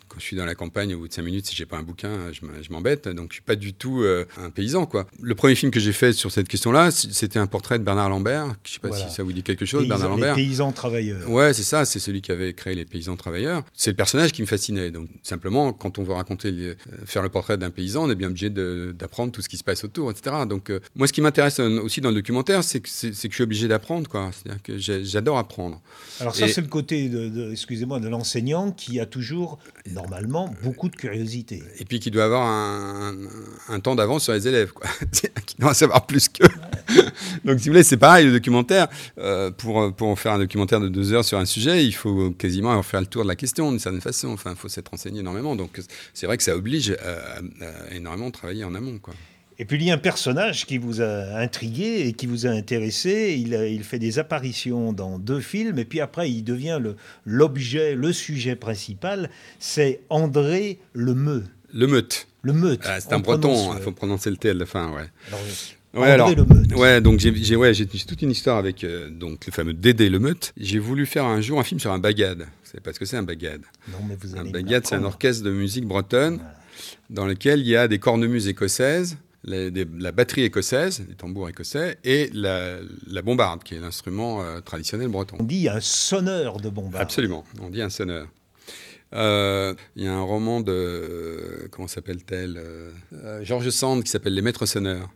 [0.07, 1.83] quand je suis dans la campagne, au bout de cinq minutes, si j'ai pas un
[1.83, 3.07] bouquin, je m'embête.
[3.07, 4.03] Donc je suis pas du tout
[4.37, 5.07] un paysan, quoi.
[5.21, 8.55] Le premier film que j'ai fait sur cette question-là, c'était un portrait de Bernard Lambert.
[8.63, 10.35] Je sais pas si ça vous dit quelque chose, Bernard Lambert.
[10.71, 11.27] Travailleurs.
[11.29, 11.85] Ouais, c'est ça.
[11.85, 13.63] C'est celui qui avait créé les paysans travailleurs.
[13.73, 14.91] C'est le personnage qui me fascinait.
[14.91, 18.49] Donc simplement, quand on veut raconter, faire le portrait d'un paysan, on est bien obligé
[18.49, 20.35] d'apprendre tout ce qui se passe autour, etc.
[20.47, 23.67] Donc moi, ce qui m'intéresse aussi dans le documentaire, c'est que, que je suis obligé
[23.67, 24.29] d'apprendre, quoi.
[24.31, 25.81] C'est-à-dire que j'adore apprendre.
[26.19, 27.09] Alors ça, c'est le côté,
[27.51, 29.57] excusez-moi, de l'enseignant qui a toujours,
[29.89, 31.63] normalement, beaucoup de curiosité.
[31.79, 34.87] Et puis qui doit avoir un, temps d'avance sur les élèves, quoi.
[35.45, 36.47] qui doit en savoir plus qu'eux.
[37.45, 38.87] Donc si vous voulez, c'est pareil, le documentaire.
[39.17, 42.81] Euh, pour, pour faire un documentaire de deux heures sur un sujet, il faut quasiment
[42.83, 44.29] faire le tour de la question d'une certaine façon.
[44.29, 45.55] Enfin, il faut s'être renseigné énormément.
[45.55, 45.81] Donc
[46.13, 49.13] c'est vrai que ça oblige à, à énormément travailler en amont, quoi.
[49.61, 52.49] Et puis il y a un personnage qui vous a intrigué et qui vous a
[52.49, 53.37] intéressé.
[53.39, 56.79] Il, il fait des apparitions dans deux films et puis après il devient
[57.25, 59.29] l'objet, le, sujet principal.
[59.59, 61.43] C'est André Lemeu.
[61.73, 62.27] Lemeute.
[62.41, 62.81] Lemeute.
[62.85, 65.05] Ah, c'est un breton, il faut prononcer le T à la fin, ouais.
[65.27, 65.39] Alors,
[65.93, 66.33] Ouais, alors,
[66.77, 70.53] ouais, donc j'ai ouais, toute une histoire avec euh, donc le fameux Dédé Lemeute.
[70.55, 72.47] J'ai voulu faire un jour un film sur un bagad.
[72.63, 73.61] C'est parce que c'est un bagad.
[73.89, 76.39] Non, mais vous un bagad, c'est un orchestre de musique bretonne
[77.09, 82.29] dans lequel il y a des cornemuses écossaises, la batterie écossaise, les tambours écossais, et
[82.33, 82.79] la,
[83.21, 85.35] bombarde, qui est l'instrument euh, traditionnel breton.
[85.41, 87.03] On dit un sonneur de bombarde.
[87.03, 88.27] Absolument, on dit un sonneur.
[89.13, 91.67] Euh, il y a un roman de.
[91.69, 92.61] comment s'appelle-t-elle
[93.41, 95.09] Georges Sand qui s'appelle Les Maîtres Sonneurs.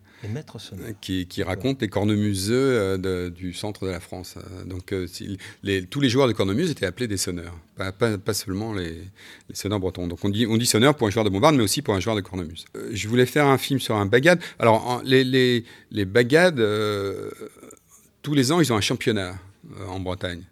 [0.58, 0.88] Sonneurs.
[1.02, 4.36] Qui, raconte les cornemuseux de, du centre de la France.
[4.66, 4.94] Donc
[5.64, 9.02] les, tous les joueurs de cornemuse étaient appelés des sonneurs, pas, seulement les,
[9.54, 10.08] sonneurs bretons.
[10.08, 12.00] Donc on dit, on dit sonneur pour un joueur de bombarde, mais aussi pour un
[12.00, 12.66] joueur de cornemuse.
[12.92, 14.40] je voulais faire un film sur un bagad.
[14.60, 16.64] Alors les, les bagades,
[18.22, 19.36] tous les ans, ils ont un championnat
[19.88, 20.44] en Bretagne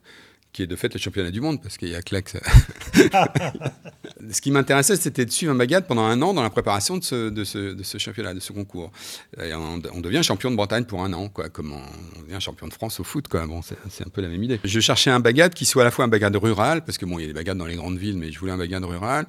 [0.53, 2.15] qui est de fait le championnat du monde, parce qu'il y a que
[4.31, 7.03] ce qui m'intéressait, c'était de suivre un bagad pendant un an dans la préparation de
[7.03, 8.91] ce, de ce, de ce championnat, de ce concours.
[9.37, 12.99] on, devient champion de Bretagne pour un an, quoi, comme on, devient champion de France
[12.99, 13.27] au foot.
[13.27, 13.47] Quoi.
[13.47, 14.59] Bon, c'est un peu la même idée.
[14.63, 17.17] Je cherchais un bagad qui soit à la fois un bagad rural, parce que bon,
[17.17, 19.25] il y a des bagades dans les grandes villes, mais je voulais un bagad rural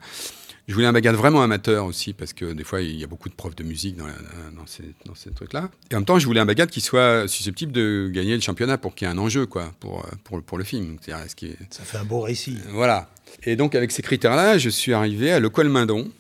[0.67, 3.29] je voulais un bagad vraiment amateur aussi, parce que des fois, il y a beaucoup
[3.29, 5.71] de profs de musique dans, dans ces, dans ces trucs-là.
[5.91, 8.79] Et en même temps, je voulais un bagad qui soit susceptible de gagner le championnat
[8.79, 10.97] pour qu'il y ait un enjeu quoi, pour, pour, pour le film.
[11.05, 11.57] Ce qui est...
[11.71, 12.59] Ça fait un beau récit.
[12.71, 13.11] Voilà.
[13.43, 16.11] Et donc, avec ces critères-là, je suis arrivé à Le Colmindon.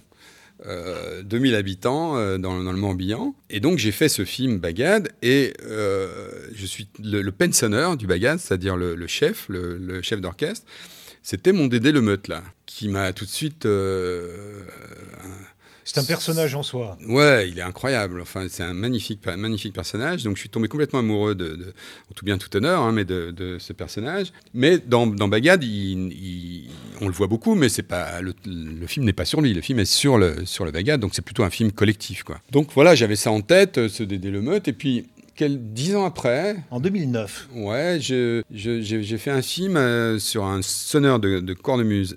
[0.66, 3.35] Euh, 2000 habitants euh, dans, dans, le Morbihan.
[3.50, 8.07] Et donc j'ai fait ce film Bagad et euh, je suis le, le pensonneur du
[8.07, 10.64] Bagad, c'est-à-dire le, le, chef, le, le chef d'orchestre.
[11.24, 13.64] C'était mon Dédé le Meute, là, qui m'a tout de suite.
[13.64, 14.62] Euh,
[15.82, 16.98] c'est un personnage en soi.
[17.08, 18.20] Ouais, il est incroyable.
[18.20, 20.22] Enfin, c'est un magnifique, magnifique personnage.
[20.22, 21.72] Donc, je suis tombé complètement amoureux de,
[22.10, 24.34] en tout bien tout honneur, hein, mais de, ce personnage.
[24.52, 28.34] Mais dans, dans Bagad, on le voit beaucoup, mais c'est pas le,
[28.87, 29.54] film n'est pas sur lui.
[29.54, 32.38] Le film est sur le sur le Bagad, donc c'est plutôt un film collectif, quoi.
[32.50, 35.06] Donc voilà, j'avais ça en tête, ce Dédé le Meute, et puis
[35.42, 36.56] dix ans après.
[36.70, 37.48] En 2009.
[37.54, 42.16] Ouais, j'ai fait un film euh, sur un sonneur de, cornemuse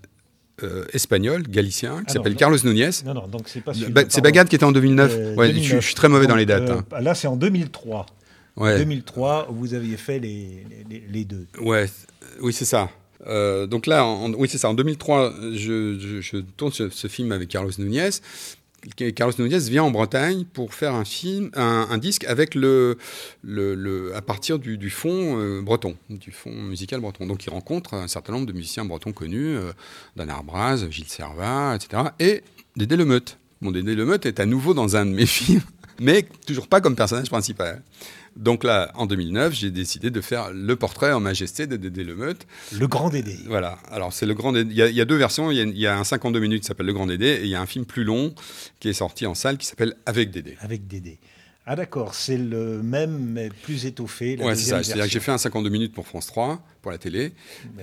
[0.63, 2.89] euh, espagnol, galicien, qui ah s'appelle Carlos Núñez.
[3.05, 5.15] Non, non, donc c'est pas C'est Bagad qui était en 2009.
[5.15, 6.69] Euh, ouais, Je, suis très mauvais dans les dates.
[6.69, 6.83] Hein.
[6.99, 8.05] Là, c'est en 2003.
[8.55, 8.77] Ouais.
[8.79, 10.65] 2003, vous aviez fait les,
[11.11, 11.45] les, deux.
[11.61, 11.87] Ouais,
[12.41, 12.89] oui, c'est ça.
[13.67, 14.69] donc là, oui, c'est ça.
[14.69, 18.09] En 2003, je, je tourne ce, ce, film avec Carlos Núñez.
[18.95, 22.97] Carlos Núñez vient en Bretagne pour faire un film, un, disque avec le,
[23.43, 27.25] le, à partir du, du fond euh, breton, du fond musical breton.
[27.25, 29.71] Donc il rencontre un certain nombre de musiciens bretons connus, euh,
[30.15, 32.03] Dan Arbraz, Gilles Servat, etc.
[32.19, 32.43] Et
[32.75, 33.37] Dédé Lemeute.
[33.61, 35.61] Bon, Dédé Lemeute est à nouveau dans un de mes films,
[35.99, 37.81] mais toujours pas comme personnage principal.
[38.37, 42.45] Donc là, en 2009, j'ai décidé de faire le portrait en majesté de Dédé Lemeute.
[42.77, 43.37] Le Grand Dédé.
[43.47, 43.79] Voilà.
[43.91, 44.71] Alors, c'est le Grand Dédé.
[44.71, 45.51] Il y, a, deux versions.
[45.51, 47.61] Il y a, un 52 minutes qui s'appelle Le Grand Dédé et il y a
[47.61, 48.33] un film plus long
[48.79, 50.55] qui est sorti en salle qui s'appelle Avec Dédé.
[50.61, 51.19] Avec Dédé.
[51.69, 54.37] Ah d'accord, c'est le même mais plus étoffé.
[54.39, 54.83] Ouais, c'est ça.
[54.83, 57.33] C'est-à-dire que j'ai fait un 52 minutes pour France 3, pour la télé,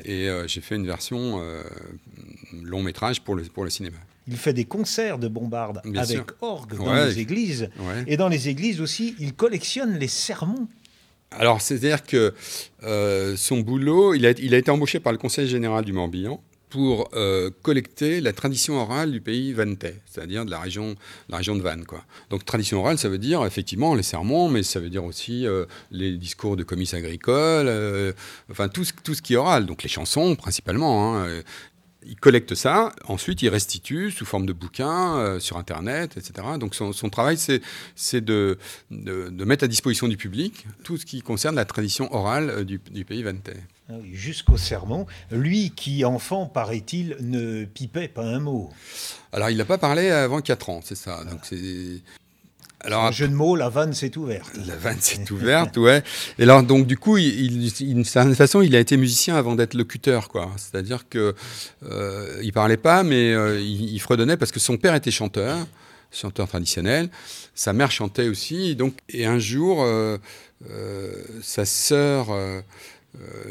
[0.06, 1.62] et euh, j'ai fait une version euh,
[2.62, 3.98] long métrage pour le, pour le cinéma.
[4.26, 7.68] Il fait des concerts de bombarde avec orgue dans les églises.
[8.06, 10.66] Et dans les églises aussi, il collectionne les sermons.
[11.30, 12.32] Alors, c'est-à-dire que
[12.84, 16.40] euh, son boulot, il a, il a, été embauché par le Conseil général du Morbihan
[16.74, 20.96] pour euh, collecter la tradition orale du pays vantais, c'est-à-dire de la région,
[21.28, 21.84] de Vannes.
[22.30, 25.66] Donc tradition orale, ça veut dire effectivement les sermons, mais ça veut dire aussi euh,
[25.92, 27.70] les discours de comices agricoles,
[28.50, 31.16] enfin tout ce, qui est oral, donc les chansons principalement.
[31.16, 31.42] Hein,
[32.06, 36.46] il collecte ça, ensuite il restitue sous forme de bouquins euh, sur Internet, etc.
[36.58, 38.58] Donc son, travail, c'est de,
[38.90, 43.22] mettre à disposition du public tout ce qui concerne la tradition orale euh, du, pays
[43.22, 43.56] vantais.
[43.90, 45.06] Ah jusqu'au sermon.
[45.30, 48.70] Lui qui, enfant, paraît-il, ne pipait pas un mot.
[49.32, 51.22] Alors, il n'a pas parlé avant 4 ans, c'est ça.
[51.24, 52.00] Donc, c'est
[52.84, 54.50] alors, un jeu de mots, la vanne s'est ouverte.
[54.66, 56.02] La vanne s'est ouverte, ouais.
[56.38, 59.72] Et alors, donc, du coup, il, d'une certaine façon, il a été musicien avant d'être
[59.72, 60.50] locuteur, quoi.
[60.58, 61.34] C'est-à-dire que
[61.84, 65.66] euh, il parlait pas, mais euh, il, fredonnait parce que son père était chanteur,
[66.12, 67.08] chanteur traditionnel.
[67.54, 68.76] Sa mère chantait aussi.
[68.76, 70.18] Donc, et un jour, euh,
[70.70, 72.28] euh, sa sœur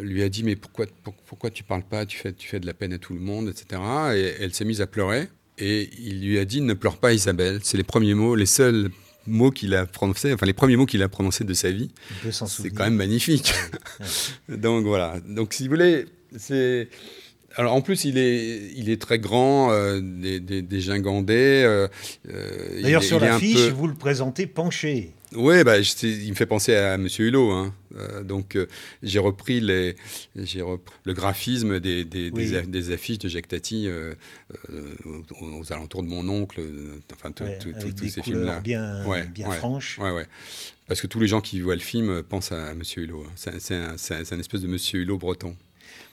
[0.02, 0.86] lui a dit mais pourquoi,
[1.26, 3.50] pourquoi tu parles pas Tu fais, tu fais de la peine à tout le monde,
[3.50, 3.82] etc.
[4.16, 5.28] Et elle s'est mise à pleurer.
[5.58, 7.60] Et il lui a dit ne pleure pas Isabelle.
[7.64, 8.90] C'est les premiers mots, les seuls
[9.28, 11.92] mots qu'il a prononcés, enfin les premiers mots qu'il a prononcés de sa vie.
[12.32, 13.54] C'est quand même magnifique.
[14.50, 15.20] Donc voilà.
[15.28, 16.06] Donc si vous voulez,
[16.38, 16.90] c'est.
[17.56, 21.64] Alors en plus, il est, il est très grand, euh, des, des, des, gingandais.
[21.64, 21.88] Euh,
[22.30, 23.70] euh D'ailleurs, sur l'affiche, peu...
[23.70, 25.14] vous le présentez penché.
[25.36, 27.08] Oui, bah, il me fait penser à M.
[27.18, 27.52] Hulot.
[27.52, 27.74] Hein.
[27.96, 28.68] Euh, donc, euh,
[29.02, 29.96] j'ai repris, les,
[30.62, 34.16] repris le graphisme des, des, des, affiches de Jacques Tati euh,
[35.42, 36.62] aux, alentours de mon oncle,
[37.14, 38.60] enfin, tous ces films-là.
[38.62, 40.00] bien, bien franches.
[40.00, 40.26] Ouais, ouais.
[40.88, 42.82] Parce que tous les gens qui voient le film pensent à, M.
[42.98, 43.26] Hulot.
[43.28, 43.52] Hein.
[43.60, 43.96] C'est un,
[44.32, 44.78] un, espèce de M.
[44.94, 45.56] Hulot breton.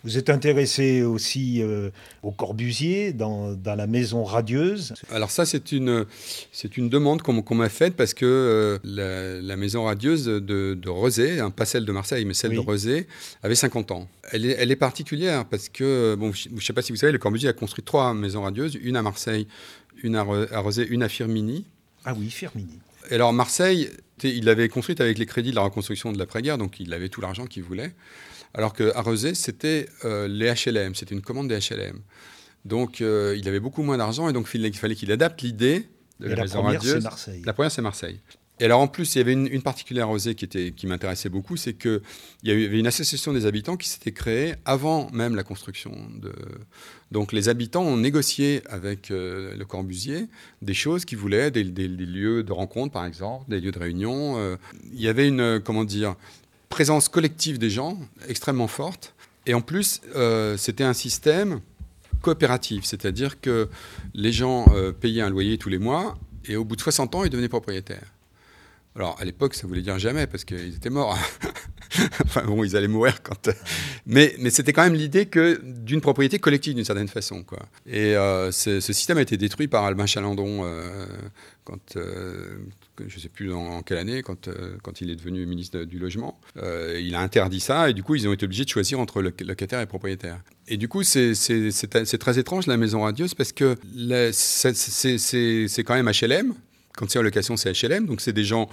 [0.03, 1.91] Vous êtes intéressé aussi euh,
[2.23, 6.07] au Corbusier, dans, dans, la maison radieuse Alors ça, c'est une,
[6.53, 10.89] c'est une demande qu'on, m'a faite parce que euh, la, la, maison radieuse de, de
[10.89, 13.07] Rezé, hein, pas celle de Marseille, mais celle de Rezé,
[13.43, 14.09] avait 50 ans.
[14.33, 17.13] Elle est, elle est particulière parce que, bon, je ne sais pas si vous savez,
[17.13, 19.47] le Corbusier a construit trois maisons radieuses, une à Marseille,
[20.03, 21.67] une à, à Rezé, une à Firmini.
[22.07, 22.79] Ah oui, Firmini.
[23.11, 23.91] Et alors Marseille,
[24.23, 27.21] il l'avait construite avec les crédits de la reconstruction de l'après-guerre, donc il avait tout
[27.21, 27.93] l'argent qu'il voulait.
[28.55, 32.01] Alors qu'à Rezé, c'était euh, les HLM, c'était une commande des HLM.
[32.65, 36.29] Donc euh, il avait beaucoup moins d'argent et donc il fallait qu'il adapte l'idée de
[36.29, 37.03] la, maison radieuse.
[37.03, 37.43] Marseille.
[37.45, 38.21] La première, c'est Marseille.
[38.61, 41.57] Et alors en plus, il y avait une, une particularité qui, était, qui m'intéressait beaucoup,
[41.57, 42.03] c'est qu'il
[42.43, 45.93] y avait une association des habitants qui s'était créée avant même la construction.
[46.21, 46.31] De...
[47.11, 50.27] Donc les habitants ont négocié avec euh, le Corbusier
[50.61, 54.37] des choses qu'ils voulaient, des, lieux de rencontre par exemple, des lieux de réunion.
[54.37, 54.57] Euh.
[54.93, 56.17] il y avait une, comment dire,
[56.71, 59.15] présence collective des gens extrêmement forte.
[59.45, 61.61] Et en plus, euh, c'était un système
[62.23, 63.69] coopératif, c'est-à-dire que
[64.15, 64.67] les gens
[65.01, 68.13] payaient un loyer tous les mois et au bout de 60 ans, ils devenaient propriétaires.
[68.97, 71.17] Alors, à l'époque, ça voulait dire jamais, parce qu'ils étaient morts.
[72.25, 73.49] enfin, bon, ils allaient mourir quand.
[73.49, 73.53] Euh,
[74.05, 77.45] mais, mais c'était quand même l'idée que d'une propriété collective, d'une certaine façon.
[77.45, 77.61] Quoi.
[77.87, 81.07] Et euh, ce, système a été détruit par Albin Chalandon, euh,
[81.65, 81.97] quand,
[83.09, 84.49] je ne sais plus en, quelle année, quand,
[84.83, 86.41] quand il est devenu ministre du Logement.
[86.57, 89.81] il a interdit ça, et du coup, ils ont été obligés de choisir entre locataire
[89.81, 90.41] et propriétaire.
[90.69, 91.33] Et du coup, c'est
[92.19, 93.77] très étrange, la maison radieuse, parce que
[94.33, 96.55] c'est quand même HLM,
[96.97, 98.69] quand c'est en location, c'est HLM, donc c'est des gens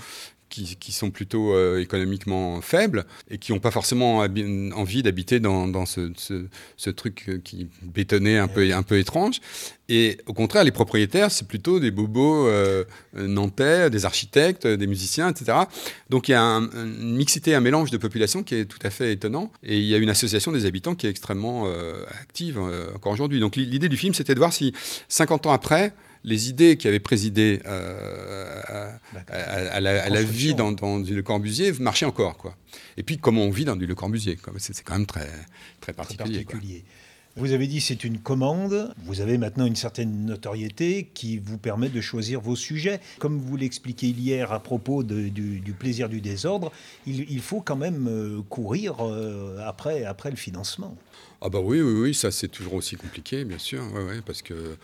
[0.49, 5.67] qui, qui, sont plutôt euh, économiquement faibles et qui n'ont pas forcément envie d'habiter dans,
[5.67, 6.11] dans ce,
[6.77, 9.39] ce, truc euh, qui bétonné un peu, un peu étrange.
[9.89, 12.83] Et au contraire, les propriétaires, c'est plutôt des bobos euh,
[13.13, 15.59] nantais, des architectes, des musiciens, etc.
[16.09, 19.13] Donc il y a une mixité, un mélange de population qui est tout à fait
[19.13, 19.51] étonnant.
[19.63, 21.67] Et il y a une association des habitants qui est extrêmement
[22.21, 22.59] active
[22.95, 23.39] encore aujourd'hui.
[23.39, 24.73] Donc l'idée du film, c'était de voir si
[25.07, 28.91] 50 ans après, les idées qui avaient présidé euh,
[29.27, 32.37] à, la, vie dans, du Le Corbusier marchaient encore.
[32.37, 32.55] Quoi.
[32.97, 35.29] Et puis, comment on vit dans du Le Corbusier C'est quand même très,
[35.81, 36.45] très particulier.
[37.37, 38.95] Vous avez dit c'est une commande.
[39.05, 42.99] Vous avez maintenant une certaine notoriété qui vous permet de choisir vos sujets.
[43.19, 46.71] Comme vous l'expliquiez hier à propos du, plaisir du désordre,
[47.05, 50.97] il, faut quand même euh, courir euh, après, après le financement.
[51.39, 54.75] Ah bah oui, oui, oui, ça c'est toujours aussi compliqué, bien sûr, ouais, parce que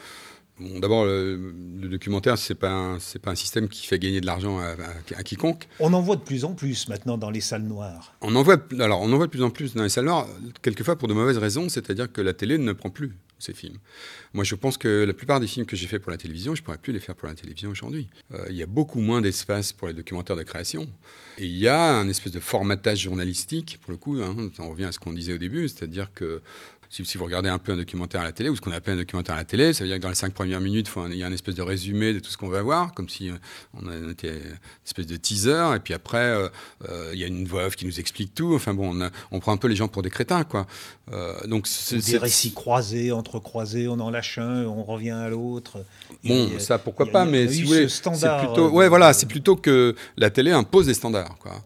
[0.60, 5.24] D'abord, le, documentaire, ce n'est pas, pas, un système qui fait gagner de l'argent à,
[5.24, 5.68] quiconque.
[5.80, 8.16] On en voit de plus en plus maintenant dans les salles noires.
[8.22, 10.28] On en voit, alors, on en voit de plus en plus dans les salles noires,
[10.62, 13.78] quelquefois pour de mauvaises raisons, c'est-à-dire que la télé ne prend plus ces films.
[14.34, 16.62] Moi, je pense que la plupart des films que j'ai faits pour la télévision, je
[16.62, 18.08] ne pourrais plus les faire pour la télévision aujourd'hui.
[18.34, 20.88] Euh, il y a beaucoup moins d'espace pour les documentaires de création.
[21.38, 24.86] Et il y a un espèce de formatage journalistique, pour le coup, hein, on revient
[24.86, 26.42] à ce qu'on disait au début, c'est-à-dire que
[27.02, 28.98] si, vous regardez un peu un documentaire à la télé, ou ce qu'on appelle un
[28.98, 31.24] documentaire à la télé, ça veut dire que dans les cinq premières minutes, il y
[31.24, 33.34] a une espèce de résumé de tout ce qu'on va voir, comme si euh,
[33.74, 36.50] on était une espèce de teaser, et puis après, euh,
[36.88, 38.54] euh, il y a une voix off qui nous explique tout.
[38.54, 40.68] Enfin bon, on, prend un peu les gens pour des crétins, quoi.
[41.48, 45.84] donc c'est, des récits croisés, entrecroisés, on en lâche un, on revient à l'autre.
[46.24, 49.96] Bon, ça pourquoi pas, mais si vous voulez, c'est plutôt, ouais, voilà, c'est plutôt que
[50.18, 51.64] la télé impose des standards, quoi.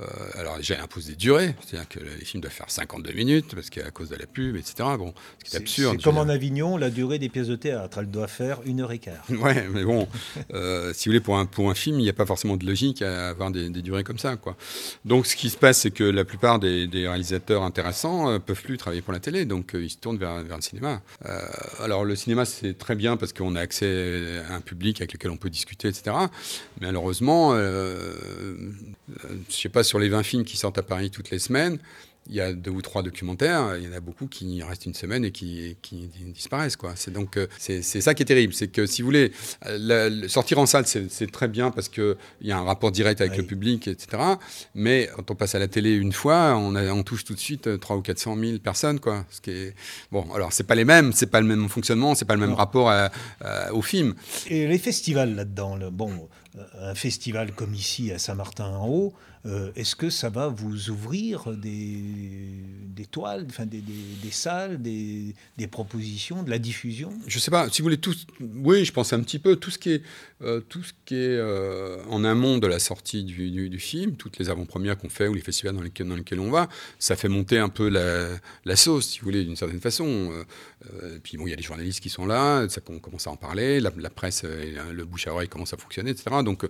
[0.00, 3.68] Euh, alors j'ai imposé des durées, c'est-à-dire que les films doivent faire 52 minutes parce
[3.68, 4.74] qu'à cause de la pub, etc.
[4.96, 5.12] Bon,
[5.44, 5.96] ce qui est, absurde.
[5.98, 8.92] C'est comme en Avignon, la durée des pièces de théâtre, elle doit faire une heure
[8.92, 9.24] et quart.
[9.42, 10.08] Ouais, mais bon,
[10.54, 12.64] euh, si vous voulez, pour un, pour un film, il n'y a pas forcément de
[12.64, 14.56] logique à avoir des, durées comme ça, quoi.
[15.04, 18.62] Donc ce qui se passe, c'est que la plupart des, réalisateurs intéressants ne euh, peuvent
[18.62, 21.02] plus travailler pour la télé, donc ils se tournent vers, vers le cinéma.
[21.80, 25.30] alors le cinéma, c'est très bien parce qu'on a accès à un public avec lequel
[25.30, 26.16] on peut discuter, etc.
[26.80, 28.62] Mais malheureusement, je
[29.48, 31.78] sais pas sur les 20 films qui sortent à Paris toutes les semaines,
[32.28, 34.94] il y a deux ou trois documentaires, il y en a beaucoup qui restent une
[34.94, 35.76] semaine et qui,
[36.34, 36.76] disparaissent.
[36.76, 36.92] Quoi.
[36.94, 39.32] C'est donc euh, c'est, ça qui est terrible, c'est que si vous voulez
[39.66, 43.36] euh, sortir en salle, c'est, très bien parce qu'il y a un rapport direct avec
[43.36, 44.22] le public, etc.
[44.74, 47.80] Mais quand on passe à la télé une fois, on, on touche tout de suite
[47.80, 49.24] 3 ou 400 000 personnes, quoi.
[49.30, 49.74] Ce qui est
[50.10, 50.26] bon.
[50.34, 52.92] Alors c'est pas les mêmes, c'est pas le même fonctionnement, c'est pas le même rapport
[53.72, 54.14] au film.
[54.46, 56.28] Et les festivals là-dedans, le, bon,
[56.78, 59.12] un festival comme ici à Saint-Martin-en-Haut.
[59.44, 65.34] Euh, est-ce que ça va vous ouvrir des, toiles, enfin des, des, salles, des,
[65.70, 67.12] propositions, de la diffusion?
[67.26, 67.68] Je ne sais pas.
[67.68, 70.02] Si vous voulez tout, oui, je pense un petit peu tout ce qui est,
[70.42, 74.38] euh, tout ce qui est euh, en amont de la sortie du, du, film, toutes
[74.38, 77.28] les avant-premières qu'on fait ou les festivals dans lesquels, dans lesquels on va, ça fait
[77.28, 78.28] monter un peu la,
[78.64, 80.32] la sauce, si vous voulez, d'une certaine façon.
[80.84, 83.30] et puis bon, il y a les journalistes qui sont là, ça on commence à
[83.30, 86.36] en parler, la, presse, le bouche à oreille commence à fonctionner, etc.
[86.44, 86.66] Donc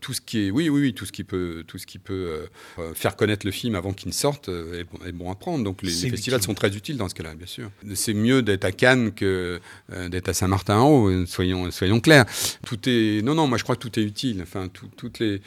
[0.00, 2.14] tout ce qui est, oui, oui, oui, tout ce qui peut, tout ce qui peut
[2.26, 2.46] euh,
[2.78, 5.64] euh, faire connaître le film avant qu'il ne sorte euh, est, bon, à prendre.
[5.64, 7.70] Donc les, festivals sont très utiles dans ce cas-là, bien sûr.
[7.94, 9.60] C'est mieux d'être à Cannes que
[10.08, 12.26] d'être à Saint-Martin-en-Haut, soyons, soyons clairs.
[12.64, 14.40] Tout Non, non, moi je crois que tout est utile.
[14.42, 15.40] Enfin, toutes les...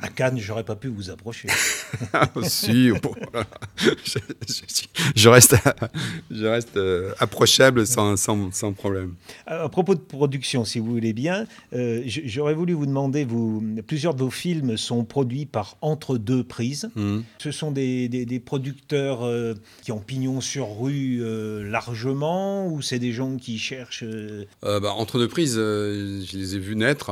[0.00, 1.48] À Cannes, j'aurais pas pu vous approcher.
[2.42, 2.90] si,
[5.16, 5.56] je reste,
[6.30, 9.14] je reste euh, approchable sans, sans, sans, problème.
[9.46, 14.14] À propos de production, si vous voulez bien, euh, j'aurais voulu vous demander, vous, plusieurs
[14.14, 16.90] de vos films sont produits par Entre deux prises.
[16.94, 17.20] Mmh.
[17.38, 21.20] Ce sont des, des, producteurs euh, qui ont pignon sur rue
[21.68, 24.04] largement ou c'est des gens qui cherchent
[24.62, 27.10] bah, Entre deux prises, je les ai vus naître.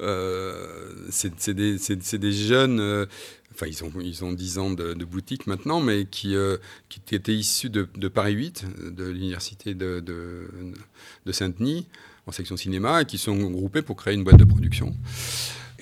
[1.10, 1.78] c'est des,
[2.18, 3.06] des, jeunes
[3.52, 6.56] enfin ils ont, ils ont 10 ans de, boutique maintenant, mais qui, euh,
[6.88, 11.86] qui étaient issus de, Paris 8, de l'université de, de, Saint-Denis,
[12.26, 14.94] en section cinéma, et qui sont groupés pour créer une boîte de production.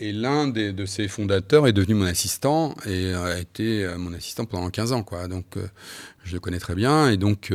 [0.03, 4.47] Et l'un de ces fondateurs est devenu mon assistant et a été euh, mon assistant
[4.47, 5.03] pendant 15 ans.
[5.03, 5.29] Quoi.
[5.29, 5.67] Donc euh,
[6.25, 7.11] je le connais très bien.
[7.11, 7.53] Et donc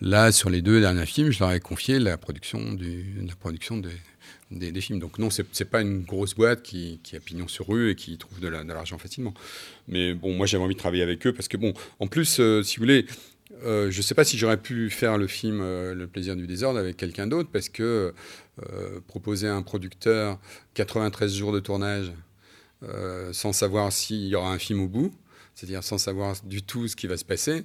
[0.00, 3.76] là, sur les deux derniers films, je leur ai confié la production, du, la production
[3.76, 3.90] des,
[4.70, 4.98] des, films.
[4.98, 8.16] Donc non, c'est n'est pas une grosse boîte qui, a pignon sur rue et qui
[8.18, 9.34] trouve de l'argent facilement.
[9.88, 12.62] Mais bon, moi j'avais envie de travailler avec eux parce que bon, en plus, euh,
[12.62, 13.06] si vous voulez,
[13.64, 16.46] euh, je ne sais pas si j'aurais pu faire le film euh, Le plaisir du
[16.46, 18.14] désordre avec quelqu'un d'autre parce que
[19.06, 20.38] proposer à un producteur
[20.74, 22.12] 93 jours de tournage
[23.32, 25.14] sans savoir s'il y aura un film au bout,
[25.54, 27.64] c'est-à-dire sans savoir du tout ce qui va se passer,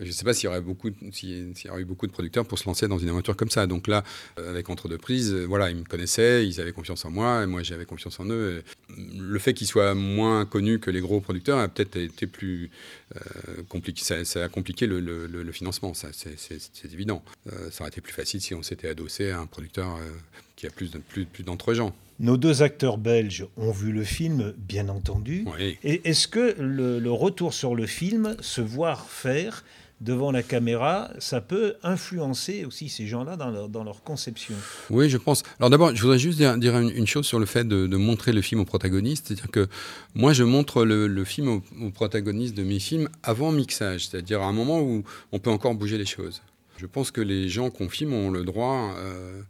[0.00, 2.44] je ne sais pas s'il y aurait beaucoup, s'il y aurait eu beaucoup de producteurs
[2.44, 3.66] pour se lancer dans une aventure comme ça.
[3.66, 4.04] Donc là,
[4.38, 7.42] euh, avec Entre deux prises, euh, voilà, ils me connaissaient, ils avaient confiance en moi,
[7.42, 8.62] et moi j'avais confiance en eux.
[8.96, 12.70] Le fait qu'ils soient moins connus que les gros producteurs a peut-être été plus
[13.16, 14.02] euh, compliqué.
[14.24, 17.22] Ça, a compliqué le, financement, c'est évident.
[17.70, 19.98] ça aurait été plus facile si on s'était adossé à un producteur
[20.56, 21.94] qui a plus, plus, plus d'entre-gens.
[22.20, 25.46] Nos deux acteurs belges ont vu le film, bien entendu.
[25.84, 29.64] Et est-ce que le, retour sur le film, se voir faire
[30.00, 34.54] devant la caméra, ça peut influencer aussi ces gens-là dans leur, conception?
[34.90, 35.44] Oui, je pense.
[35.60, 38.60] Alors d'abord, je voudrais juste dire, une, chose sur le fait de, montrer le film
[38.60, 39.28] au protagoniste.
[39.28, 39.68] C'est-à-dire que
[40.16, 44.52] moi, je montre le, film au, protagoniste de mes films avant mixage, c'est-à-dire à un
[44.52, 46.42] moment où on peut encore bouger les choses.
[46.78, 48.92] Je pense que les gens qu'on filme ont le droit...
[48.96, 49.42] Euh,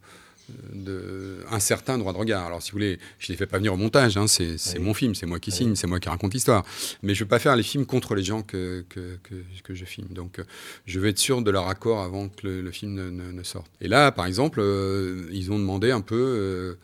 [0.72, 2.46] de, un certain droit de regard.
[2.46, 4.94] Alors, si vous voulez, je ne les fais pas venir au montage, hein, c'est mon
[4.94, 6.64] film, c'est moi qui signe, c'est moi qui raconte l'histoire.
[7.02, 9.84] Mais je ne veux pas faire les films contre les gens que, que, que, je
[9.84, 10.08] filme.
[10.08, 10.44] Donc, euh,
[10.87, 13.70] je veux être sûr de leur accord avant que le, film ne, sorte.
[13.80, 16.74] Et là, par exemple, euh, ils ont demandé un peu euh,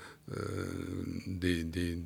[1.27, 1.96] des, des,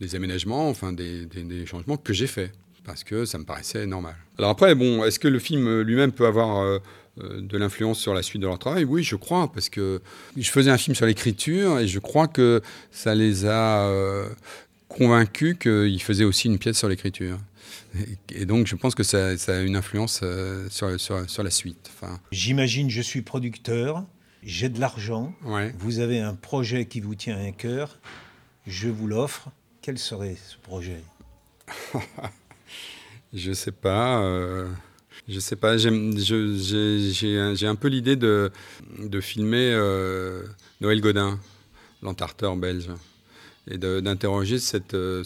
[0.00, 1.26] des, aménagements, enfin des,
[1.66, 2.52] changements que j'ai faits,
[2.84, 4.16] parce que ça me paraissait normal.
[4.38, 6.80] Alors après, bon, est-ce que le film lui-même peut avoir
[7.16, 10.00] de l'influence sur la suite de leur travail Oui, je crois, parce que
[10.36, 14.28] je faisais un film sur l'écriture et je crois que ça les a euh,
[14.88, 17.38] convaincus qu'ils faisaient aussi une pièce sur l'écriture.
[18.34, 21.90] Et, donc, je pense que ça, a une influence euh, sur, sur, la suite.
[21.94, 22.18] Enfin...
[22.32, 24.04] J'imagine, je suis producteur,
[24.42, 25.32] j'ai de l'argent,
[25.78, 28.00] vous avez un projet qui vous tient à cœur,
[28.66, 29.50] je vous l'offre.
[29.82, 31.02] Quel serait ce projet?
[33.34, 34.22] Je ne sais pas.
[35.28, 38.50] Je sais pas, j'ai un, peu l'idée de,
[39.20, 40.42] filmer euh,
[40.80, 41.40] Noël Godin,
[42.02, 42.90] l'entarteur belge,
[43.70, 45.24] et d'interroger cette, euh,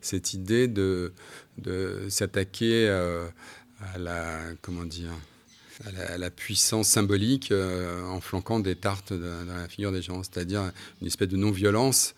[0.00, 1.12] cette idée de,
[2.08, 3.28] s'attaquer euh,
[3.94, 4.56] à la,
[6.30, 11.36] puissance symbolique en flanquant des tartes dans la figure des gens, c'est-à-dire une espèce de
[11.36, 12.14] non-violence,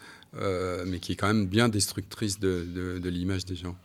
[0.86, 3.76] mais qui est quand même bien destructrice de, de l'image des gens.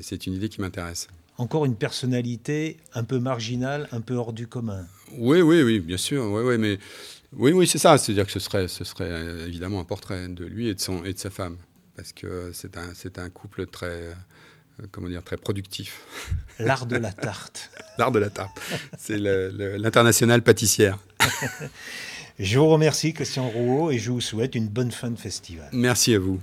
[0.00, 4.46] C'est une idée qui m'intéresse encore une personnalité un peu marginale, un peu hors du
[4.46, 4.86] commun.
[5.16, 6.24] Oui, oui, oui, bien sûr.
[6.24, 6.78] Oui, oui, mais
[7.32, 7.98] oui, oui, c'est ça.
[7.98, 11.04] C'est-à-dire que ce serait, ce serait euh, évidemment un portrait de lui et de, son,
[11.04, 11.56] et de sa femme.
[11.94, 14.14] Parce que c'est un, c'est un couple très, euh,
[14.90, 16.00] comment dire, très productif.
[16.58, 17.70] L'art de la tarte.
[17.98, 18.58] L'art de la tarte.
[18.98, 20.98] C'est l'international pâtissière.
[22.38, 25.68] je vous remercie, Christian Rouault, et je vous souhaite une bonne fin de festival.
[25.72, 26.40] Merci à vous.